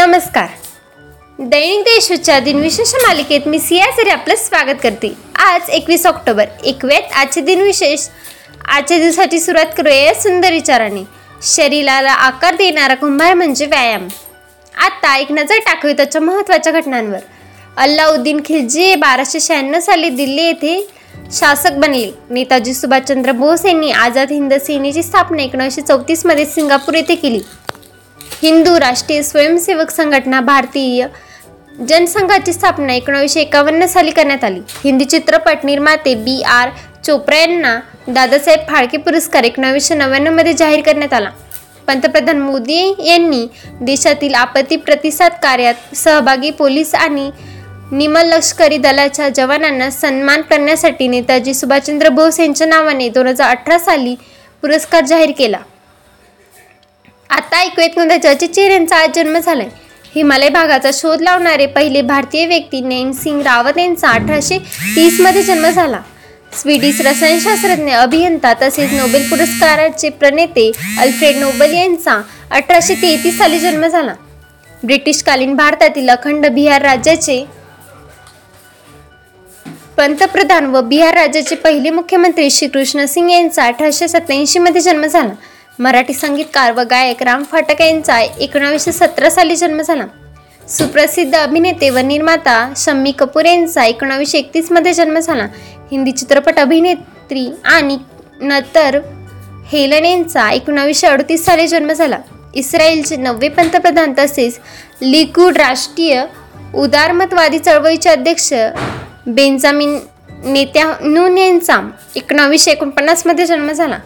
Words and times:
नमस्कार. 0.00 0.46
दैनिक 1.38 1.80
देशच्या 1.84 2.38
दिनविशेष 2.40 2.94
मालिकेत 2.94 3.40
मी 3.46 3.58
सियासरी 3.58 4.10
आपलं 4.10 4.36
स्वागत 4.36 4.78
करते. 4.82 5.12
आज 5.38 5.68
एकवीस 5.68 6.06
ऑक्टोबर 6.06 6.44
एकवेत 6.64 7.12
आजचे 7.16 7.40
दिनविशेष 7.40 8.06
आजच्या 8.68 8.98
दिवसाची 8.98 9.40
सुरुवात 9.40 9.74
करूया 9.76 10.14
सुंदर 10.14 10.52
विचाराने. 10.52 11.02
शरीराला 11.42 12.12
आकार 12.12 12.54
देणारा 12.54 12.94
कुंभार 12.94 13.34
म्हणजे 13.34 13.66
व्यायाम. 13.66 14.08
आता 14.86 15.16
एक 15.16 15.32
नजर 15.32 15.58
टाकूया 15.58 15.94
त्याच्या 15.96 16.20
महत्त्वाच्या 16.20 16.72
घटनांवर. 16.72 17.18
अल्लाउद्दीन 17.76 18.40
खिलजी 18.44 18.94
बाराशे 18.94 19.40
शहाण्णव 19.40 19.80
साली 19.80 20.08
दिल्ली 20.08 20.42
येथे 20.42 20.88
शासक 21.32 21.72
बनले. 21.72 22.10
नेताजी 22.30 22.74
सुभाषचंद्र 22.74 23.32
बोस 23.32 23.66
यांनी 23.66 23.90
आझाद 23.90 24.32
हिंद 24.32 24.54
सेनेची 24.54 25.02
स्थापना 25.02 25.42
एकोणीसशे 25.42 25.82
चौतीसमध्ये 25.82 26.46
सिंगापूर 26.46 26.94
येथे 26.94 27.14
केली. 27.14 27.40
हिंदू 28.42 28.76
राष्ट्रीय 28.78 29.22
स्वयंसेवक 29.22 29.90
संघटना 29.90 30.40
भारतीय 30.40 31.06
जनसंघाची 31.88 32.52
स्थापना 32.52 32.92
एकोणीसशे 32.94 33.40
एकावन्न 33.40 33.86
साली 33.86 34.10
करण्यात 34.10 34.44
आली. 34.44 34.60
हिंदी 34.84 35.04
चित्रपट 35.04 35.64
निर्माते 35.64 36.14
बी 36.14 36.40
आर 36.42 36.68
चोप्रा 37.04 37.38
यांना 37.38 37.78
दादासाहेब 38.08 38.60
फाळके 38.68 38.96
पुरस्कार 38.96 39.44
एकोणावीसशे 39.44 39.94
नव्याण्णवमध्ये 39.94 40.52
जाहीर 40.52 40.80
करण्यात 40.82 41.12
आला. 41.12 41.30
पंतप्रधान 41.86 42.38
मोदी 42.40 42.94
यांनी 43.06 43.46
देशातील 43.80 44.34
आपत्ती 44.34 44.76
प्रतिसाद 44.76 45.32
कार्यात 45.42 45.94
सहभागी 45.96 46.50
पोलीस 46.50 46.94
आणि 46.94 47.30
निमलष्करी 47.92 48.76
दलाच्या 48.76 49.28
जवानांना 49.28 49.90
सन्मान 49.90 50.42
करण्यासाठी 50.50 51.08
नेताजी 51.08 51.54
सुभाषचंद्र 51.54 52.08
बोस 52.08 52.40
यांच्या 52.40 52.66
नावाने 52.66 53.08
दोन 53.08 53.26
हजार 53.26 53.56
अठरा 53.56 53.78
साली 53.78 54.14
पुरस्कार 54.62 55.04
जाहीर 55.04 55.30
केला. 55.38 55.58
आता 57.50 57.60
ऐकूयात 57.60 57.90
कोणत्या 57.94 58.32
यांचा 58.62 58.96
आज 58.96 59.14
जन्म 59.14 59.38
झालाय. 59.38 59.66
हिमालय 60.14 60.48
भागाचा 60.48 60.90
शोध 60.94 61.22
लावणारे 61.22 61.66
पहिले 61.66 62.02
भारतीय 62.02 62.46
व्यक्ती 62.46 62.80
नैनसिंग 62.80 63.40
रावत 63.42 63.78
यांचा 63.78 64.08
अठराशे 64.08 64.58
तीसमध्ये 64.96 65.42
जन्म 65.42 65.66
झाला. 65.66 66.00
स्वीडिश 66.60 67.00
रसायनशास्त्रज्ञ 67.00 67.92
अभियंता 67.92 68.52
तसेच 68.62 68.92
नोबेल 68.92 69.28
पुरस्काराचे 69.30 70.08
प्रणेते 70.10 70.70
अल्फ्रेड 71.00 71.36
नोबेल 71.36 71.74
यांचा 71.74 72.20
अठराशे 72.50 72.94
तेहतीस 73.02 73.38
साली 73.38 73.58
जन्म 73.58 73.86
झाला. 73.86 74.14
ब्रिटिशकालीन 74.82 75.56
भारतातील 75.56 76.08
अखंड 76.08 76.46
बिहार 76.46 76.82
राज्याचे 76.82 77.44
पंतप्रधान 79.96 80.66
व 80.66 80.80
बिहार 80.80 81.14
राज्याचे 81.14 81.54
पहिले 81.54 81.90
मुख्यमंत्री 81.90 82.50
श्री 82.50 82.68
कृष्ण 82.68 83.04
सिंग 83.04 83.30
यांचा 83.30 83.64
अठराशे 83.64 84.08
सत्याऐंशी 84.08 84.58
मध्ये 84.58 84.80
जन्म 84.80 85.06
झाला. 85.06 85.32
मराठी 85.80 86.14
संगीतकार 86.14 86.72
व 86.72 86.82
गायक 86.90 87.22
राम 87.22 87.42
फाटक 87.42 87.80
यांचा 87.80 88.18
एकोणावीसशे 88.20 88.92
सतरा 88.92 89.28
साली 89.30 89.54
जन्म 89.56 89.80
झाला. 89.82 90.04
सुप्रसिद्ध 90.68 91.34
अभिनेते 91.36 91.88
व 91.90 91.98
निर्माता 91.98 92.72
शम्मी 92.76 93.12
कपूर 93.12 93.44
यांचा 93.44 93.84
एकोणावीसशे 93.84 94.38
एकतीसमध्ये 94.38 94.92
जन्म 94.94 95.18
झाला. 95.18 95.46
हिंदी 95.90 96.12
चित्रपट 96.12 96.58
अभिनेत्री 96.58 97.46
आणि 97.64 97.96
नतर 98.40 98.98
हेलन 99.72 100.04
यांचा 100.04 100.50
एकोणावीसशे 100.50 101.06
अडतीस 101.06 101.44
साली 101.44 101.66
जन्म 101.68 101.92
झाला. 101.92 102.18
इस्रायलचे 102.54 103.16
नववे 103.16 103.48
पंतप्रधान 103.48 104.12
तसेच 104.18 104.58
लिकूड 105.02 105.56
राष्ट्रीय 105.56 106.24
उदारमतवादी 106.74 107.58
चळवळीचे 107.58 108.10
अध्यक्ष 108.10 108.52
बेंजामिन 109.26 109.98
नेत्यानून 110.44 111.38
यांचा 111.38 111.80
एकोणावीसशे 112.16 112.70
एकोणपन्नासमध्ये 112.70 113.46
जन्म 113.46 113.72
झाला. 113.72 113.98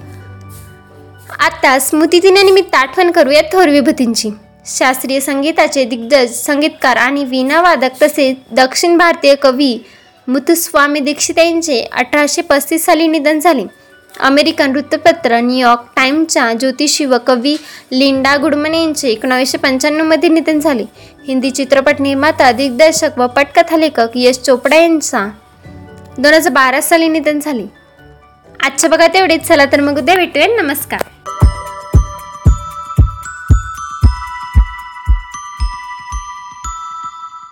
आता 1.40 1.78
स्मृतिदिनानिमित्त 1.78 2.74
आठवण 2.74 3.10
करूया 3.10 3.42
थोर 3.52 3.68
विभूतींची. 3.68 4.30
शास्त्रीय 4.66 5.20
संगीताचे 5.20 5.84
दिग्गज 5.84 6.32
संगीतकार 6.32 6.96
आणि 6.96 7.24
वीणावादक 7.24 8.02
तसेच 8.02 8.36
दक्षिण 8.50 8.96
भारतीय 8.98 9.34
कवी 9.34 9.78
मुथुस्वामी 10.28 11.00
दीक्षित 11.00 11.38
यांचे 11.38 11.80
अठराशे 11.92 12.42
पस्तीस 12.42 12.84
साली 12.84 13.06
निधन 13.06 13.38
झाले. 13.38 13.64
अमेरिकन 14.20 14.70
वृत्तपत्र 14.70 15.40
न्यूयॉर्क 15.40 15.80
टाईमच्या 15.96 16.52
ज्योतिषी 16.52 17.04
व 17.04 17.16
कवी 17.26 17.56
लिंडा 17.92 18.36
गुडमन 18.36 18.74
यांचे 18.74 19.08
एकोणावीसशे 19.08 19.58
पंच्याण्णवमध्ये 19.58 20.28
निधन 20.28 20.60
झाले. 20.60 20.84
हिंदी 21.28 21.50
चित्रपट 21.50 22.00
निर्माता 22.00 22.52
दिग्दर्शक 22.52 23.18
व 23.18 23.26
पटकथा 23.26 23.76
लेखक 23.76 24.08
यश 24.14 24.38
चोपडा 24.38 24.76
यांचा 24.76 25.28
दोन 26.18 26.34
हजार 26.34 26.52
बारा 26.52 26.80
साली 26.80 27.08
निधन 27.08 27.40
झाले. 27.40 27.64
आजच्या 28.62 28.90
बघा 28.90 29.06
तेवढेच 29.06 29.42
चला 29.42 29.64
तर 29.64 29.80
मग 29.80 29.98
उद्या 29.98 30.14
भेटूया. 30.14 30.46
नमस्कार. 30.62 31.02